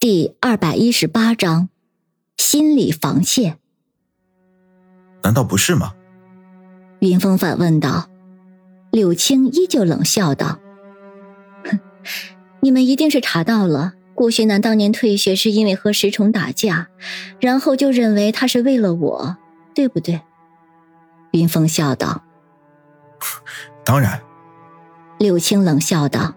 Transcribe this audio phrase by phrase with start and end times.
[0.00, 1.68] 第二百一十八章，
[2.38, 3.58] 心理防线。
[5.22, 5.92] 难道不是吗？
[7.00, 8.08] 云峰反问道。
[8.90, 10.58] 柳青依旧冷笑道
[11.70, 11.78] ：“哼，
[12.60, 16.88] 你们一定是查到了，顾学南当年退学是因为和石崇打架，
[17.38, 19.36] 然后就认为他是为了我，
[19.74, 20.22] 对不对？”
[21.32, 22.24] 云峰笑道
[23.84, 24.18] ：“当然。”
[25.20, 26.34] 柳青冷笑道：“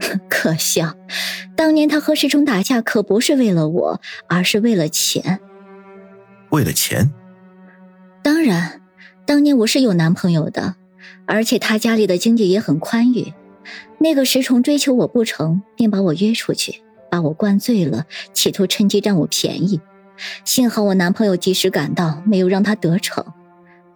[0.28, 0.94] 可笑。”
[1.56, 5.40] 当年他和石崇打架可不是为了我，而是为了钱。
[6.50, 7.12] 为了钱？
[8.22, 8.80] 当然，
[9.26, 10.76] 当年我是有男朋友的，
[11.26, 13.32] 而且他家里的经济也很宽裕。
[13.98, 19.80] 那个石崇追求我不成，便把我约出去，把我灌醉了，企图趁机占我便宜。
[20.44, 23.24] 幸好我男朋友及时赶到，没有让他得逞。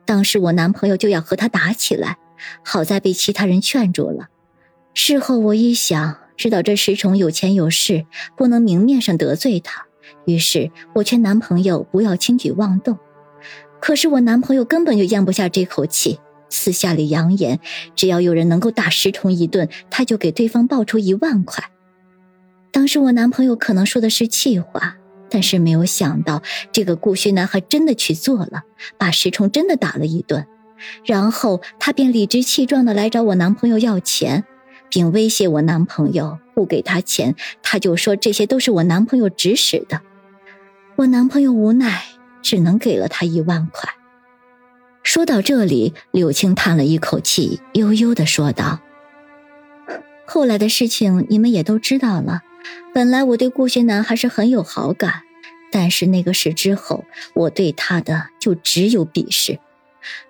[0.05, 2.19] 当时我男朋友就要和他打起来，
[2.65, 4.29] 好在被其他人劝住了。
[4.95, 6.19] 事后我一想。
[6.35, 8.05] 知道这石崇有钱有势，
[8.37, 9.87] 不能明面上得罪他，
[10.25, 12.99] 于是我劝男朋友不要轻举妄动。
[13.81, 16.19] 可是我男朋友根本就咽不下这口气，
[16.49, 17.61] 私下里扬言，
[17.95, 21.71] 只要有人能够打石崇一顿，他就给对方报出一万块。
[22.73, 24.97] 当时我男朋友可能说的是气话，
[25.29, 28.63] 但是没有想到这个顾学男还真的去做了，
[28.99, 30.47] 把石崇真的打了一顿，
[31.05, 34.45] 然后他便理直气壮的来找我男朋友要钱。
[34.93, 40.03] 并威胁我男朋友不给他钱，他就说这些都是我男朋友指使的。
[40.97, 42.05] 我男朋友无奈，
[42.43, 43.89] 只能给了他一万块。
[45.03, 48.81] 说到这里，柳青叹了一口气，悠悠的说道
[50.29, 52.43] ：“后来的事情你们也都知道了。
[52.93, 55.23] 本来我对顾学南还是很有好感，
[55.71, 59.59] 但是那个事之后，我对他的就只有鄙视。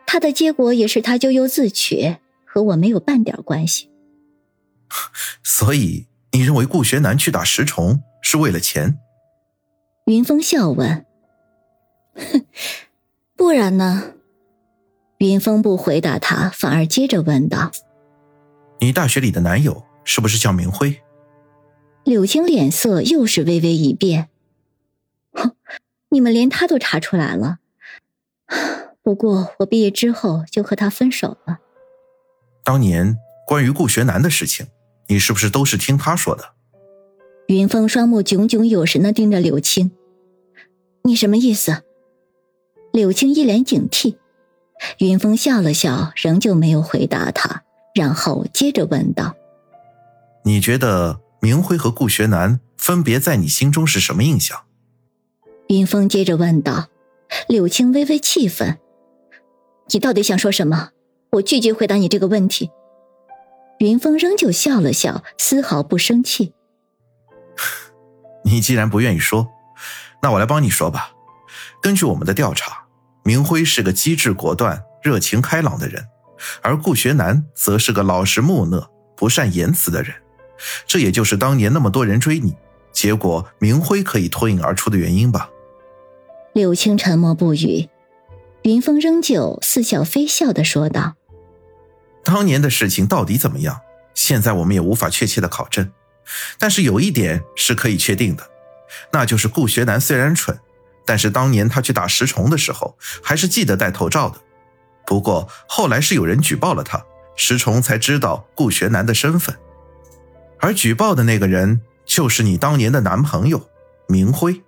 [0.07, 3.89] 他的结果也是他咎由自取，和我没有半点关系。”
[5.43, 8.99] 所以，你认为顾学南去打石崇是为了钱？
[10.07, 11.07] 云峰笑问。
[12.15, 12.45] 哼，
[13.37, 14.15] 不然呢？
[15.19, 17.71] 云峰不回答他，反而接着问道
[18.81, 21.01] ：“你大学里的男友是不是叫明辉？”
[22.05, 24.29] 柳青脸色又是微微一变。
[25.33, 25.55] 哼，
[26.09, 27.59] 你们连他都查出来了。
[29.05, 31.59] 不过我毕业之后就和他分手了。
[32.65, 33.17] 当年
[33.47, 34.67] 关于顾学南的事情。
[35.09, 36.55] 你是不是都是听他说的？
[37.49, 39.91] 云峰双目炯炯有神的盯着柳青，
[41.05, 41.83] 你什么意思？
[42.93, 44.17] 柳青一脸警惕。
[44.99, 47.63] 云峰笑了笑，仍旧没有回答他，
[47.95, 49.35] 然后接着问道
[50.45, 54.65] ：“你觉得明辉和顾学南分别在你心中是什么印象？”
[55.69, 56.89] 云峰接着问道。
[57.49, 58.79] 柳青微微气愤
[59.93, 60.91] ：“你到底想说什么？
[61.31, 62.71] 我拒绝回答你这个问题。”
[63.83, 66.53] 云峰仍旧笑了笑，丝毫不生气。
[68.47, 69.49] 你既然不愿意说，
[70.23, 71.11] 那我来帮你说吧。
[71.83, 72.85] 根据我们的调查，
[73.25, 76.07] 明辉是个机智果断、热情开朗的人，
[76.63, 80.15] 而顾学南则是个老实木讷、不善言辞的人。
[80.87, 82.55] 这也就是当年那么多人追你，
[82.93, 85.51] 结果明辉可以脱颖而出的原因吧。
[86.53, 87.89] 柳青沉默不语，
[88.63, 91.17] 云峰仍旧似笑非笑的说道。
[92.25, 93.81] 当年的事情到底怎么样？
[94.15, 95.91] 现在我们也无法确切的考证，
[96.59, 98.47] 但是有一点是可以确定的，
[99.11, 100.59] 那就是顾学南虽然蠢，
[101.07, 104.39] 但是当年他去打石崇的时候还是记得戴头罩的。
[105.07, 107.03] 不过后来是有人举报了他，
[107.37, 109.57] 石崇才知道顾学南的身份，
[110.61, 113.67] 而举报的那个人就是你当年的男朋友
[114.07, 114.63] 明辉。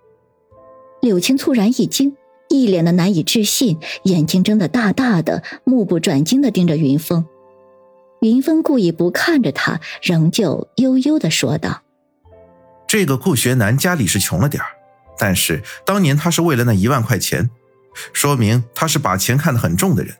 [1.01, 2.17] 柳青猝然一惊，
[2.49, 7.23] 一脸的难以置信，眼睛睁得大大的，目不转睛的盯着云峰。
[8.25, 11.83] 云峰故意不看着他，仍旧悠悠的说道
[12.89, 14.63] ：“这个顾学南家里是穷了点
[15.19, 17.51] 但是当年他是为了那一万块钱，
[18.13, 20.15] 说明他是把钱看得很重的人。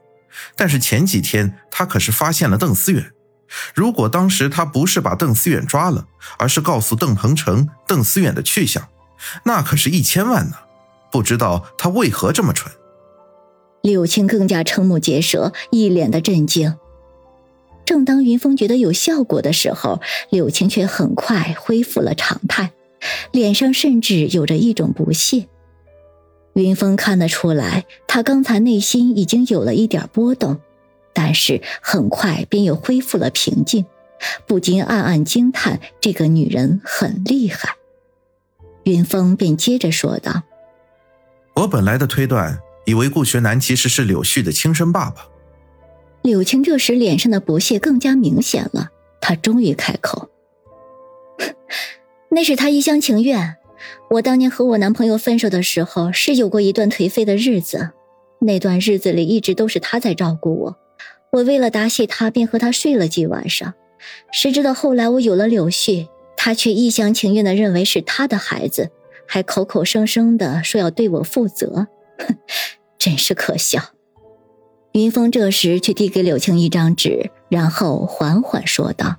[0.56, 3.12] 但是前几天他可是发现了邓思远，
[3.74, 6.06] 如果当时他不是把邓思远抓了，
[6.38, 8.88] 而是告诉邓鹏程邓思远的去向，
[9.46, 10.58] 那可是一千万呢。
[11.12, 12.72] 不知道他为何这么蠢。”
[13.82, 16.78] 柳青更加瞠目结舌，一脸的震惊。
[17.86, 22.72] 正当云峰觉得有效果的时候，柳青却很快恢复了常态，
[23.32, 25.48] 脸上甚至有着一种不屑。
[26.54, 30.60] 云峰看得出来，他刚才内心已经有了一点波动，
[31.14, 33.86] 但是很快便又恢复了平静，
[34.48, 37.76] 不禁暗暗惊叹这个女人很厉害。
[38.84, 40.44] 云峰便接着说道
[41.56, 45.28] ：“我本来的推断，以为顾学南其实是柳絮的亲生爸爸。”
[46.26, 48.90] 柳青这时脸上的不屑更加明显了，
[49.22, 50.30] 他终于开口
[52.32, 53.58] ：“那是他一厢情愿。
[54.10, 57.92] 我当年和我男朋友分手的时候，是有过一段颓废的日子。
[58.40, 60.78] 那段日子里，一直都是他在照顾我。
[61.32, 63.76] 我为了答谢他，便和他睡了几晚上。
[64.32, 68.90] 谁知道后来我有了柳絮，他却一厢情愿的认为是他的孩子，
[69.28, 71.88] 还口口声声的说要对我负责。
[72.18, 72.36] 哼，
[72.98, 73.95] 真是可笑。
[74.96, 79.18] 云峰这时却递给柳青一张纸，然后缓缓说道：“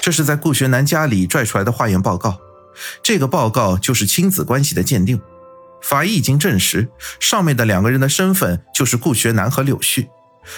[0.00, 2.38] 这是在顾学南家里拽出来的化验报告，
[3.02, 5.20] 这个报告就是亲子关系的鉴定。
[5.82, 6.86] 法医已经证实，
[7.18, 10.06] 上面的两个人的身份就是顾学南和柳絮，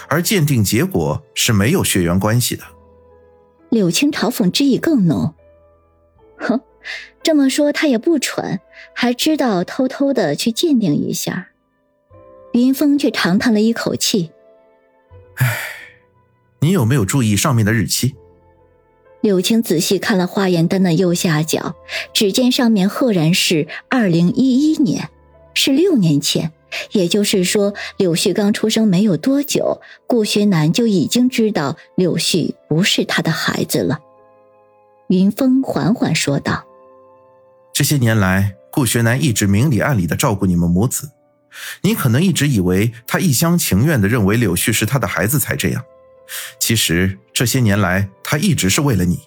[0.08, 2.62] 而鉴定结果是没有血缘关系的。”
[3.70, 5.34] 柳青嘲讽之意更浓
[6.36, 6.60] ：“哼，
[7.22, 8.60] 这么说他也不蠢，
[8.94, 11.48] 还知道偷偷的去鉴定一下。”
[12.52, 14.30] 云峰却长叹了一口气
[15.36, 15.58] ：“唉，
[16.60, 18.14] 你有没有注意上面的日期？”
[19.22, 21.76] 柳青仔细看了化验单的右下角，
[22.12, 25.08] 只见上面赫然是二零一一年，
[25.54, 26.52] 是六年前。
[26.92, 34.00] 也就是说，柳絮刚出生没有多久，顾学南就已经知道柳絮不是他的孩子了。
[35.08, 36.64] 云峰缓缓说道
[37.74, 41.10] ：“这些年来，顾学南一直明里暗里的照顾你们母子。”
[41.82, 45.84] 你可能一直以为他一厢情愿的认为柳絮是他的孩子才这样，
[46.58, 49.20] 其实这些年来他一直是为了你。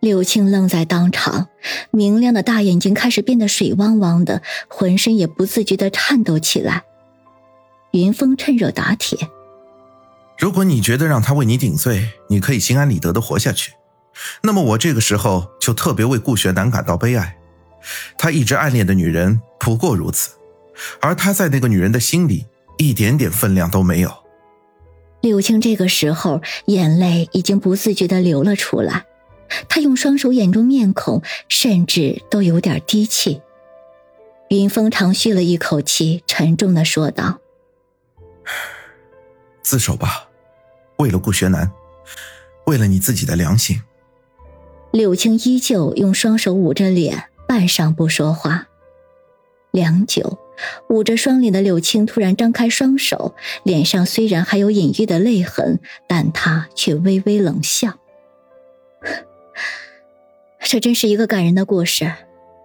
[0.00, 1.48] 柳青愣在当场，
[1.90, 6.84] 明亮的大眼睛开始变得水汪汪的，浑身也不自觉的颤抖起来。
[7.92, 9.30] 云峰趁热打铁
[10.38, 13.72] ：“如果你觉得让他为你顶罪，你可以心安理得的活下去，
[14.42, 17.38] 那么我这个时候就特别为顾学南感到悲哀。
[18.18, 20.32] 他一直暗恋的女人不过如此。”
[21.00, 22.46] 而他在那个女人的心里
[22.78, 24.12] 一点点分量都没有。
[25.20, 29.06] 柳青这个时候眼泪已经不自觉的流了出来，
[29.68, 33.40] 她用双手掩住面孔，甚至都有点低气。
[34.50, 37.40] 云峰长吁了一口气，沉重的说道
[39.62, 40.28] ：“自首吧，
[40.98, 41.72] 为了顾学南，
[42.66, 43.80] 为了你自己的良心。”
[44.92, 48.68] 柳青依旧用双手捂着脸，半晌不说话。
[49.70, 50.38] 良久。
[50.88, 53.34] 捂着双脸的柳青突然张开双手，
[53.64, 57.94] 脸上虽然还有隐约的泪痕，但她却微微冷笑。
[60.60, 62.12] 这真是一个感人的故事。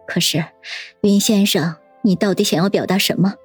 [0.07, 0.45] 可是，
[1.01, 3.35] 云先生，你到底想要表达什么？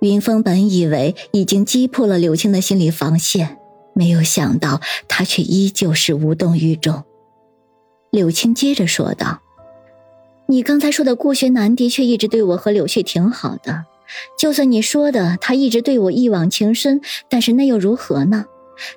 [0.00, 3.58] 云峰本以为已经击破了柳青的心理防线，
[3.94, 7.04] 没有想到他却依旧是无动于衷。
[8.10, 9.43] 柳青接着说道。
[10.46, 13.86] 你刚才说的顾学南的确一直对我和柳絮挺好的，
[14.38, 18.46] 就算你说的他一直对我一往情深，但是那又如何呢？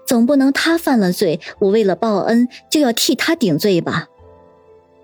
[0.06, 4.10] 总不能他犯了罪，我为了报恩就要替他顶罪吧？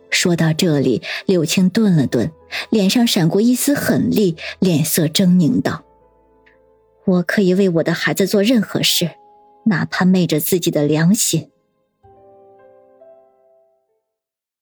[0.10, 2.31] 说到这里，柳青顿了顿，
[2.69, 5.84] 脸上闪过一丝狠厉，脸色狰狞道
[7.06, 9.12] ：“我可以为我的孩子做任何事，
[9.66, 11.50] 哪怕昧着自己的良心。”